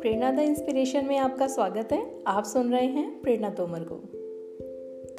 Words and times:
Prerna 0.00 0.30
the 0.30 0.38
inspiration 0.38 1.06
में 1.06 1.18
आपका 1.18 1.46
स्वागत 1.46 1.92
है। 1.92 2.06
आप 2.26 2.44
सुन 2.44 2.72
रहे 2.72 2.86
हैं 2.86 3.20
प्रेरणा 3.20 3.50
तोमर 3.50 3.80
को। 3.92 3.96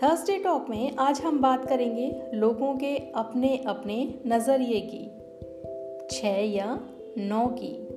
थर्सडे 0.03 0.37
टॉक 0.37 0.65
में 0.69 0.91
आज 0.95 1.21
हम 1.21 1.41
बात 1.41 1.69
करेंगे 1.69 2.21
लोगों 2.33 2.75
के 2.75 2.97
अपने 2.97 3.63
अपने 3.67 4.19
नज़रिए 4.27 4.81
की। 4.81 5.11
छः 6.11 6.37
या 6.55 6.89
नौ 7.17 7.47
की। 7.47 7.87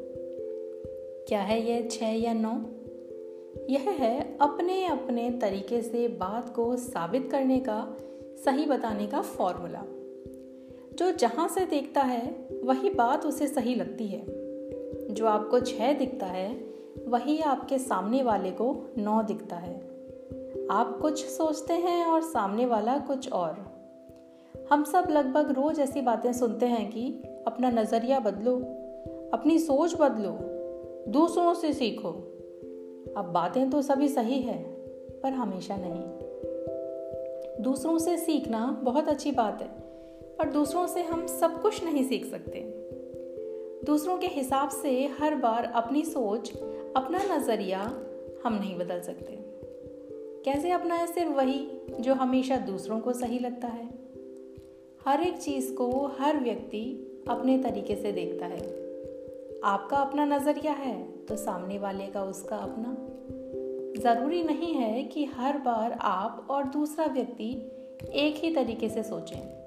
क्या 1.28 1.40
है 1.40 1.70
यह 1.70 1.88
छः 1.88 2.08
या 2.08 2.32
नौ? 2.32 2.64
यह 3.70 3.90
है 3.90 4.36
अपने 4.40 4.86
अपने 4.86 5.30
तरीके 5.30 5.82
से 5.82 6.08
बात 6.08 6.54
को 6.54 6.76
साबित 6.76 7.28
करने 7.30 7.58
का, 7.58 7.96
सही 8.44 8.66
बताने 8.66 9.06
का 9.06 9.20
फॉर्मूला। 9.20 9.84
जो 10.94 11.12
जहाँ 11.12 11.48
से 11.48 11.66
देखता 11.66 12.00
है, 12.00 12.48
वही 12.64 12.90
बात 12.90 13.26
उसे 13.26 13.46
सही 13.46 13.74
लगती 13.74 14.06
है। 14.06 14.24
जो 15.14 15.26
आपको 15.26 15.60
छः 15.60 15.98
दिखता 15.98 16.26
है, 16.26 16.54
वही 17.08 17.40
आपके 17.40 17.78
सामने 17.78 18.22
वाले 18.22 18.50
को 18.50 18.94
नौ 18.98 19.22
दिखता 19.22 19.56
है। 19.56 19.74
आप 20.70 20.98
कुछ 21.02 21.24
सोचते 21.24 21.72
हैं 21.72 22.06
और 22.06 22.22
सामने 22.22 22.66
वाला 22.66 22.98
कुछ 22.98 23.32
और। 23.32 23.66
हम 24.70 24.84
सब 24.84 25.08
लगभग 25.10 25.50
रोज 25.50 25.80
ऐसी 25.80 26.00
बातें 26.00 26.32
सुनते 26.32 26.66
हैं 26.66 26.90
कि, 26.90 27.22
अपना 27.46 27.70
नज़रिया 27.70 28.20
बदलो, 28.20 28.56
अपनी 29.32 29.58
सोच 29.58 29.94
बदलो, 30.00 30.38
दूसरों 31.12 31.54
से 31.54 31.72
सीखो। 31.72 32.08
अब 33.16 33.30
बातें 33.34 33.70
तो 33.70 33.82
सभी 33.82 34.08
सही 34.08 34.40
है, 34.40 34.62
पर 35.22 35.32
हमेशा 35.32 35.76
नहीं। 35.76 36.02
दूसरों 37.62 37.98
से 37.98 38.16
सीखना 38.16 38.80
बहुत 38.82 39.08
अच्छी 39.08 39.32
बात 39.32 39.62
है 39.62 39.93
पर 40.38 40.50
दूसरों 40.50 40.86
से 40.86 41.02
हम 41.02 41.26
सब 41.26 41.62
कुछ 41.62 41.84
नहीं 41.84 42.04
सीख 42.04 42.26
सकते। 42.26 42.84
दूसरों 43.84 44.18
के 44.18 44.26
हिसाब 44.26 44.68
से 44.68 45.06
हर 45.06 45.34
बार 45.34 45.64
अपनी 45.64 46.04
सोच, 46.04 46.52
अपना 46.96 47.36
नज़रिया 47.36 47.80
हम 48.44 48.54
नहीं 48.54 48.78
बदल 48.78 49.00
सकते। 49.00 49.38
कैसे 50.44 50.70
अपना 50.70 50.94
है 50.94 51.06
सिर्फ़ 51.06 51.32
वही 51.32 51.68
जो 52.00 52.14
हमेशा 52.14 52.56
दूसरों 52.56 53.00
को 53.00 53.12
सही 53.12 53.38
लगता 53.38 53.68
है? 53.68 53.88
हर 55.06 55.20
एक 55.20 55.38
चीज़ 55.38 55.74
को 55.74 56.06
हर 56.06 56.40
व्यक्ति 56.40 57.10
अपने 57.28 57.58
तरीके 57.58 57.96
से 57.96 58.12
देखता 58.12 58.46
है। 58.46 58.84
आपका 59.64 59.96
अपना 59.96 60.24
नज़रिया 60.24 60.72
है 60.72 61.12
तो 61.12 61.36
सामने 61.36 61.78
वाले 61.78 62.06
का 62.06 62.24
उसका 62.24 62.56
अपना। 62.56 62.96
ज़रूरी 64.02 64.42
नहीं 64.42 64.74
है 64.74 65.04
कि 65.04 65.24
हर 65.24 65.58
बार 65.58 65.98
आप 66.00 66.46
और 66.50 66.64
दूसरा 66.64 67.06
व्यक्ति 67.06 67.52
एक 68.14 68.34
ही 68.36 68.54
तरीके 68.54 68.88
से 68.88 69.02
सोचें। 69.02 69.63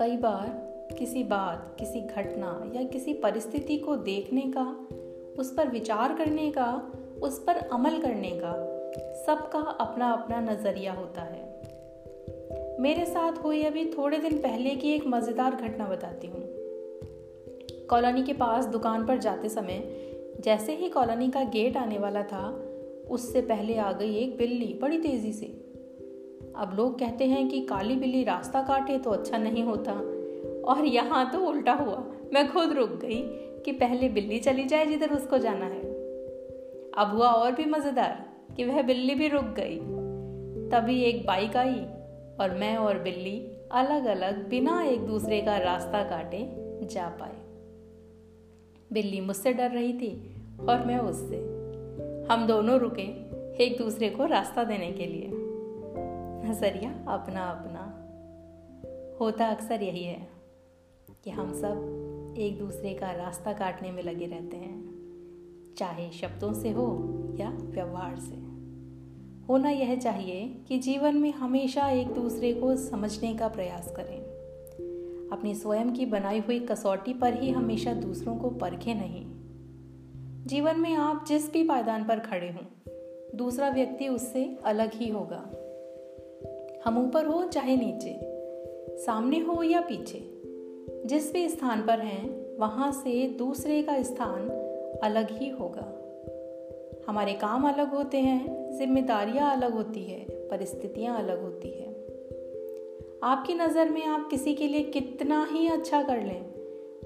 कई 0.00 0.16
बार 0.16 0.46
किसी 0.98 1.22
बात, 1.22 1.76
किसी 1.78 2.00
घटना 2.00 2.72
या 2.74 2.82
किसी 2.82 3.12
परिस्थिति 3.12 3.78
को 3.78 3.96
देखने 3.96 4.42
का, 4.56 4.88
उस 5.38 5.54
पर 5.54 5.68
विचार 5.68 6.14
करने 6.14 6.50
का, 6.50 6.92
उस 7.22 7.44
पर 7.44 7.56
अमल 7.56 7.98
करने 7.98 8.30
का 8.30 8.52
सबका 9.26 9.58
अपना 9.58 10.12
अपना 10.12 10.40
नज़रिया 10.40 10.92
होता 10.92 11.22
है। 11.22 11.42
मेरे 12.80 13.06
साथ 13.06 13.32
हुई 13.32 13.62
अभी 13.62 13.84
थोड़े 13.84 14.18
दिन 14.18 14.38
पहले 14.38 14.70
की 14.70 14.92
एक 14.92 15.06
मज़ेदार 15.06 15.54
घटना 15.54 15.86
बताती 15.86 16.26
हूँ। 16.26 16.42
कॉलोनी 17.86 18.22
के 18.22 18.32
पास 18.32 18.64
दुकान 18.64 19.06
पर 19.06 19.18
जाते 19.18 19.48
समय, 19.48 19.82
जैसे 20.44 20.74
ही 20.74 20.88
कॉलोनी 20.88 21.28
का 21.28 21.44
गेट 21.44 21.76
आने 21.76 21.98
वाला 21.98 22.22
था, 22.22 22.62
उससे 23.10 23.40
पहले 23.40 23.76
आ 23.76 23.92
गई 23.92 24.16
एक 24.16 24.36
बिल्ली 24.36 24.78
बड़ी 24.82 24.98
तेज़ी 24.98 25.32
से। 25.32 25.69
अब 26.60 26.74
लोग 26.76 26.98
कहते 26.98 27.24
हैं 27.24 27.48
कि 27.48 27.60
काली 27.60 27.96
बिल्ली 27.96 28.24
रास्ता 28.24 28.62
काटे 28.62 28.98
तो 28.98 29.10
अच्छा 29.10 29.38
नहीं 29.38 29.62
होता। 29.62 29.92
और 30.64 30.84
यहाँ 30.84 31.30
तो 31.30 31.38
उल्टा 31.38 31.72
हुआ। 31.72 32.04
मैं 32.32 32.52
खुद 32.52 32.72
रुक 32.72 32.90
गई 32.90 33.20
कि 33.64 33.72
पहले 33.72 34.08
बिल्ली 34.08 34.38
चली 34.38 34.64
जाए 34.64 34.86
जिधर 34.86 35.10
उसको 35.10 35.38
जाना 35.38 35.64
है। 35.64 35.80
अब 36.98 37.12
हुआ 37.14 37.28
और 37.28 37.52
भी 37.52 37.64
मज़ेदार 37.64 38.28
कि 38.56 38.64
वह 38.64 38.82
बिल्ली 38.82 39.14
भी 39.14 39.28
रुक 39.28 39.44
गई। 39.44 39.76
तभी 40.70 41.02
एक 41.02 41.26
बाइक 41.26 41.56
आई 41.56 41.80
और 42.40 42.56
मैं 42.60 42.76
और 42.76 42.98
बिल्ली 42.98 43.52
अलग 43.72 44.04
अलग 44.04 44.48
बिना 44.48 44.82
एक 44.82 45.00
दूसरे 45.00 45.40
का 45.40 45.56
रास्ता 45.56 46.02
काटे 46.02 46.46
जा 46.86 47.08
पाए। 47.08 47.34
बिल्ली 48.92 49.20
मुझसे 49.20 49.52
डर 49.52 49.70
रही 49.70 49.92
थी 49.92 50.36
और 50.68 50.84
मैं 50.86 50.98
उससे। 50.98 51.36
हम 52.32 52.46
दोनों 52.46 52.78
रुके 52.80 53.30
एक 53.64 53.78
दूसरे 53.78 54.10
को 54.10 54.24
रास्ता 54.24 54.64
देने 54.64 54.92
के 54.92 55.06
लिए। 55.06 55.39
नज़रिया, 56.44 57.04
अपना 57.08 57.44
अपना। 57.44 57.96
होता 59.20 59.46
अक्सर 59.46 59.82
यही 59.82 60.04
है 60.04 60.28
कि 61.24 61.30
हम 61.30 61.52
सब 61.52 62.34
एक 62.38 62.58
दूसरे 62.58 62.94
का 62.94 63.10
रास्ता 63.10 63.52
काटने 63.52 63.92
में 63.92 64.02
लगे 64.02 64.26
रहते 64.26 64.56
हैं, 64.56 64.90
चाहे 65.78 66.10
शब्दों 66.10 66.52
से 66.52 66.70
हो 66.70 66.86
या 67.36 67.50
व्यवहार 67.50 68.18
से। 68.18 68.36
होना 69.46 69.70
यह 69.70 69.98
चाहिए 69.98 70.64
कि 70.68 70.78
जीवन 70.78 71.16
में 71.16 71.32
हमेशा 71.32 71.88
एक 71.88 72.08
दूसरे 72.08 72.54
को 72.54 72.76
समझने 72.76 73.34
का 73.34 73.48
प्रयास 73.48 73.92
करें। 73.96 74.20
अपनी 75.32 75.54
स्वयं 75.54 75.92
की 75.92 76.06
बनाई 76.06 76.40
हुई 76.40 76.60
कसौटी 76.60 77.14
पर 77.14 77.34
ही 77.34 77.50
हमेशा 77.50 77.94
दूसरों 77.94 78.36
को 78.36 78.50
परखें 78.50 78.94
नहीं। 78.94 79.26
जीवन 80.46 80.80
में 80.80 80.94
आप 80.94 81.24
जिस 81.28 81.52
भी 81.52 81.64
पायदान 81.64 82.04
पर 82.04 82.18
खड़े 82.18 82.50
हों, 82.50 82.66
दूसरा 83.38 83.68
व्यक्ति 83.68 84.08
उससे 84.08 84.58
अलग 84.64 84.94
ही 84.94 85.08
होगा। 85.08 85.50
हम 86.84 86.98
ऊपर 86.98 87.26
हो 87.26 87.44
चाहे 87.44 87.76
नीचे, 87.76 88.18
सामने 88.96 89.38
हो 89.38 89.62
या 89.62 89.80
पीछे। 89.80 90.18
जिस 91.06 91.32
भी 91.32 91.48
स्थान 91.48 91.82
पर 91.82 91.98
हैं, 91.98 92.56
वहाँ 92.58 92.92
से 92.92 93.26
दूसरे 93.28 93.82
का 93.82 94.02
स्थान 94.02 94.48
अलग 95.02 95.30
ही 95.30 95.48
होगा। 95.48 95.86
हमारे 97.08 97.32
काम 97.32 97.68
अलग 97.68 97.94
होते 97.94 98.18
हैं, 98.18 98.70
जिम्मेदारियाँ 98.78 99.52
अलग 99.52 99.72
होती 99.72 100.04
है, 100.04 100.48
परिस्थितियाँ 100.48 101.18
अलग 101.18 101.42
होती 101.42 101.68
है। 101.68 101.88
आपकी 103.22 103.54
नज़र 103.54 103.90
में 103.90 104.04
आप 104.04 104.28
किसी 104.30 104.54
के 104.54 104.68
लिए 104.68 104.82
कितना 104.82 105.48
ही 105.52 105.68
अच्छा 105.68 106.02
कर 106.02 106.22
लें, 106.22 106.42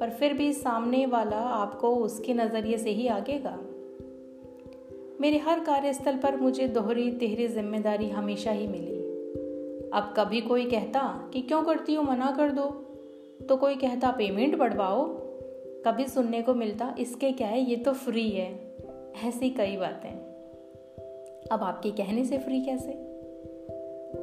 पर 0.01 0.11
फिर 0.11 0.33
भी 0.33 0.53
सामने 0.53 1.07
वाला 1.07 1.37
आपको 1.37 1.95
उसके 1.97 2.34
नज़रिए 2.34 2.79
से 2.79 2.91
ही 2.91 3.07
आगेगा 3.07 3.59
मेरे 5.21 5.39
हर 5.39 5.61
कार्यस्थल 5.61 6.17
पर 6.17 6.37
मुझे 6.37 6.69
दोहरी 6.69 7.11
तिहरी 7.11 7.49
ज़िम्मेदारी 7.49 8.09
हमेशा 8.09 8.51
ही 8.51 8.67
मिली। 8.67 9.03
अब 9.94 10.15
कभी 10.16 10.41
कोई 10.41 10.65
कहता 10.65 11.31
कि 11.32 11.41
क्यों 11.41 11.62
करती 11.62 11.94
हो, 11.94 12.03
मना 12.03 12.31
कर 12.31 12.50
दो। 12.50 12.66
तो 13.49 13.56
कोई 13.56 13.75
कहता, 13.75 14.10
पेमेंट 14.10 14.56
बढ़वाओ। 14.56 15.05
कभी 15.87 16.06
सुनने 16.06 16.43
को 16.43 16.55
मिलता, 16.55 16.94
इसके 16.99 17.32
क्या 17.32 17.49
है? 17.49 17.60
ये 17.60 17.77
तो 17.77 17.93
फ्री 17.93 18.31
है। 18.31 18.77
ऐसी 19.25 19.50
कई 19.50 19.77
बातें। 19.77 20.34
अब 21.53 21.62
आपके 21.62 21.91
कहने 21.91 22.25
से 22.25 22.38
फ्री 22.38 22.60
कैसे? 22.60 22.93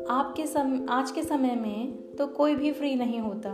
आपके 0.10 0.48
सम, 0.48 0.86
आज 0.90 1.12
के 1.12 1.24
समय 1.24 1.56
में 1.56 1.94
तो 2.16 2.28
कोई 2.28 2.56
भी 2.56 2.72
फ्री 2.72 2.96
नहीं 2.96 3.20
होता। 3.20 3.50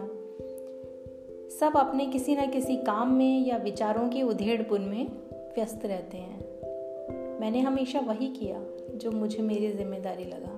सब 1.60 1.78
अपने 1.78 2.06
किसी 2.06 2.36
न 2.36 2.52
किसी 2.52 2.76
काम 2.76 3.14
में 3.14 3.46
या 3.46 3.58
विचारों 3.58 4.10
की 4.10 4.22
उधेड़पुन 4.22 4.82
में 4.82 5.08
व्यस्त 5.56 5.86
रहते 5.86 6.18
हैं। 6.18 6.40
मैंने 7.40 7.60
हमेशा 7.60 8.00
वही 8.00 8.28
किया, 8.28 8.64
जो 8.96 9.12
मुझे 9.12 9.44
मेरी 9.44 9.72
ज़िम्मेदारी 9.72 10.24
लगा। 10.24 10.57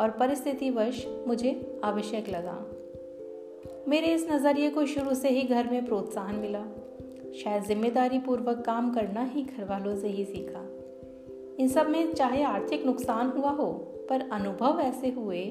और 0.00 0.10
परिस्थितिवश 0.10 1.06
मुझे 1.26 1.80
आवश्यक 1.84 2.28
लगा। 2.28 2.66
मेरे 3.88 4.06
इस 4.06 4.26
नज़रिए 4.30 4.70
को 4.70 4.86
शुरू 4.86 5.14
से 5.14 5.28
ही 5.28 5.42
घर 5.42 5.70
में 5.70 5.86
प्रोत्साहन 5.86 6.34
मिला। 6.34 6.64
शायद 7.32 7.62
ज़िम्मेदारी 7.62 8.18
पूर्वक 8.18 8.62
काम 8.66 8.94
करना 8.94 9.24
ही 9.24 9.42
घर 9.42 9.64
वालों 9.64 9.96
से 9.96 10.08
ही 10.08 10.24
सीखा। 10.24 10.60
इन 11.58 11.68
सब 11.68 11.88
में 11.88 12.12
चाहे 12.14 12.42
आर्थिक 12.42 12.86
नुकसान 12.86 13.30
हुआ 13.30 13.50
हो, 13.50 13.72
पर 14.10 14.28
अनुभव 14.32 14.80
ऐसे 14.80 15.10
हुए 15.10 15.44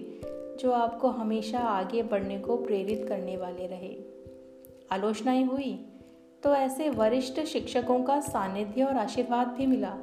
जो 0.60 0.72
आपको 0.72 1.08
हमेशा 1.08 1.60
आगे 1.60 2.04
बढ़ने 2.04 2.40
को 2.40 2.58
प्रेरित 2.58 3.06
करने 3.10 3.38
वाले 3.38 3.68
रहे। 3.68 3.96
आलोचनाएँ 4.92 5.44
हुई 5.44 5.90
तो 6.44 6.54
ऐसे 6.54 6.90
वरिष्ठ 6.90 7.40
शिक्षकों 7.40 8.04
का 8.04 8.20
सानिध्य 8.20 8.84
और 8.84 8.98
आशीर्वाद 8.98 9.48
भी 9.48 9.66
मिला, 9.66 9.98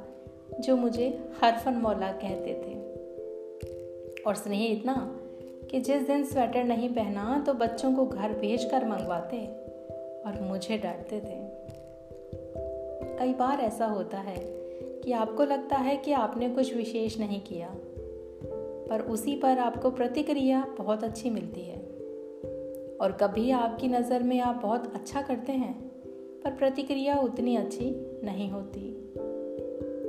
जो 0.59 0.75
मुझे 0.75 1.31
हरफन 1.43 1.73
मौला 1.73 2.11
कहते 2.11 2.53
थे। 2.53 2.90
और 4.27 4.35
स्नेह 4.35 4.71
इतना 4.71 4.93
कि 5.71 5.79
जिस 5.79 6.01
दिन 6.07 6.23
स्वेटर 6.23 6.63
नहीं 6.63 6.89
पहना 6.89 7.43
तो 7.47 7.53
बच्चों 7.53 7.93
को 7.95 8.05
घर 8.05 8.33
भेज 8.33 8.63
कर 8.63 8.85
मंगवाते 8.85 9.45
और 10.25 10.41
मुझे 10.41 10.77
डांटते 10.77 11.19
थे। 11.19 11.39
कई 13.17 13.33
बार 13.33 13.59
ऐसा 13.59 13.85
होता 13.85 14.17
है 14.17 14.35
कि 15.03 15.11
आपको 15.11 15.43
लगता 15.43 15.77
है 15.77 15.97
कि 15.97 16.11
आपने 16.11 16.49
कुछ 16.49 16.75
विशेष 16.75 17.19
नहीं 17.19 17.41
किया, 17.41 17.69
पर 18.89 19.01
उसी 19.01 19.35
पर 19.35 19.57
आपको 19.57 19.91
प्रतिक्रिया 19.91 20.65
बहुत 20.77 21.03
अच्छी 21.03 21.29
मिलती 21.29 21.61
है। 21.61 21.79
और 23.01 23.11
कभी 23.11 23.51
आपकी 23.51 23.87
नज़र 23.87 24.23
में 24.23 24.39
आप 24.39 24.55
बहुत 24.55 24.93
अच्छा 24.95 25.21
करते 25.21 25.51
हैं, 25.51 25.73
पर 26.43 26.51
प्रतिक्रिया 26.51 27.15
उतनी 27.15 27.55
अच्छी 27.55 27.89
नहीं 28.23 28.49
होती। 28.51 29.00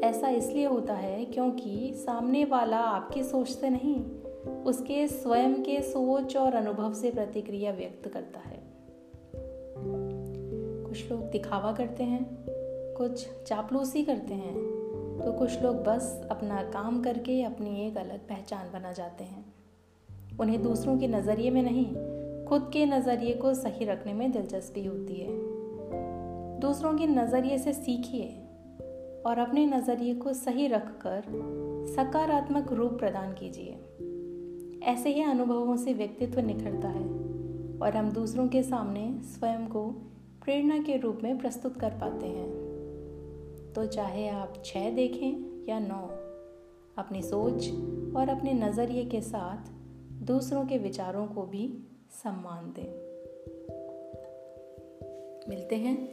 ऐसा 0.02 0.28
इसलिए 0.28 0.66
होता 0.66 0.94
है 0.94 1.24
क्योंकि 1.24 1.92
सामने 1.96 2.44
वाला 2.44 2.76
आपकी 2.76 3.22
सोच 3.22 3.48
से 3.48 3.70
नहीं, 3.70 4.04
उसके 4.64 5.06
स्वयं 5.08 5.54
के 5.54 5.80
सोच 5.82 6.36
और 6.36 6.54
अनुभव 6.54 6.92
से 6.92 7.10
प्रतिक्रिया 7.10 7.72
व्यक्त 7.72 8.08
करता 8.08 8.40
है। 8.40 8.60
कुछ 10.86 11.10
लोग 11.10 11.20
दिखावा 11.30 11.72
करते 11.72 12.04
हैं, 12.04 12.24
कुछ 12.96 13.26
चापलूसी 13.46 14.04
करते 14.04 14.34
हैं 14.34 14.54
तो 15.24 15.32
कुछ 15.32 15.62
लोग 15.62 15.76
बस 15.84 16.26
अपना 16.30 16.62
काम 16.62 17.02
करके 17.02 17.42
अपनी 17.42 17.86
एक 17.86 17.96
अलग 17.96 18.18
पहचान 18.18 18.70
बना 18.72 18.92
जाते 18.92 19.24
हैं। 19.24 19.44
उन्हें 20.40 20.62
दूसरों 20.62 20.98
के 20.98 21.08
नज़रिए 21.08 21.50
में 21.50 21.62
नहीं, 21.62 21.86
खुद 22.46 22.70
के 22.72 22.86
नज़रिए 22.86 23.34
को 23.34 23.54
सही 23.54 23.84
रखने 23.84 24.12
में 24.12 24.30
दिलचस्पी 24.32 24.84
होती 24.84 25.14
है। 25.14 25.28
दूसरों 26.60 26.94
के 26.94 27.06
नज़रिए 27.06 27.58
से 27.58 27.72
सीखिए 27.72 28.38
और 29.26 29.38
अपने 29.38 29.66
नज़रिए 29.66 30.14
को 30.14 30.32
सही 30.32 30.66
रखकर 30.66 31.22
सकारात्मक 31.96 32.72
रूप 32.72 32.92
प्रदान 32.92 33.32
कीजिए। 33.32 33.72
ऐसे 34.82 35.10
ही 35.10 35.22
अनुभवों 35.22 35.76
से 35.76 35.92
व्यक्तित्व 35.92 36.40
निखरता 36.40 36.88
है 36.88 37.08
और 37.78 37.92
हम 37.96 38.10
दूसरों 38.10 38.48
के 38.48 38.62
सामने 38.62 39.20
स्वयं 39.22 39.68
को 39.68 39.90
प्रेरणा 40.44 40.78
के 40.78 40.96
रूप 40.96 41.20
में 41.22 41.38
प्रस्तुत 41.38 41.76
कर 41.76 41.90
पाते 41.90 42.26
हैं। 42.26 42.52
तो 43.72 43.86
चाहे 43.86 44.28
आप 44.28 44.62
छः 44.64 44.94
देखें 44.94 45.64
या 45.68 45.78
नौ, 45.78 46.08
अपनी 46.98 47.22
सोच 47.22 47.70
और 48.16 48.28
अपने 48.28 48.52
नज़रिए 48.52 49.04
के 49.04 49.20
साथ 49.20 49.72
दूसरों 50.24 50.66
के 50.66 50.78
विचारों 50.78 51.26
को 51.26 51.42
भी 51.42 51.86
सम्मान 52.10 52.64
दें। 52.64 53.12
मिलते 55.48 55.76
हैं 55.76 56.08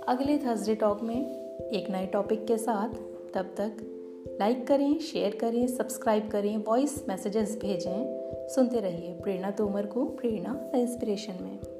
अगले 0.00 0.38
थर्सडे 0.38 0.74
टॉक 0.74 1.02
में। 1.02 1.43
एक 1.60 1.90
नए 1.90 2.06
टॉपिक 2.06 2.46
के 2.46 2.58
साथ, 2.58 2.88
तब 3.34 3.54
तक 3.60 3.76
लाइक 4.40 4.66
करें 4.66 4.98
शेयर 4.98 5.36
करें 5.36 5.66
सब्सक्राइब 5.66 6.28
करें 6.28 6.56
वॉइस 6.56 7.08
मैसेजेस 7.08 7.58
भेजें। 7.62 8.24
सुनते 8.48 8.80
रहिए 8.80 9.14
प्रेरणा 9.14 9.50
तोमर 9.50 9.86
को, 9.86 10.04
प्रेरणा 10.04 10.70
इंस्पिरेशन 10.74 11.32
में। 11.42 11.73